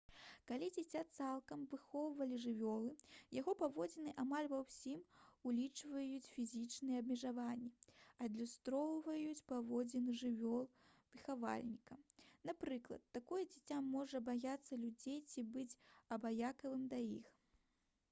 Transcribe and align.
калі 0.49 0.67
дзіця 0.75 1.01
цалкам 1.17 1.63
выхоўвалі 1.71 2.37
жывёлы 2.43 2.87
яго 3.39 3.53
паводзіны 3.59 4.13
амаль 4.23 4.47
ва 4.53 4.61
ўсім 4.61 5.01
улічваючы 5.51 6.31
фізічныя 6.37 7.01
абмежаванні 7.03 7.69
адлюстроўваюць 8.27 9.43
паводзіны 9.51 10.17
жывёлы-выхавальніка: 10.23 11.97
напрыклад 12.51 13.05
такое 13.19 13.43
дзіця 13.53 13.77
можа 13.93 14.23
баяцца 14.31 14.81
людзей 14.87 15.21
ці 15.31 15.45
быць 15.53 15.77
абыякавым 16.19 16.89
да 16.95 17.03
іх 17.19 17.31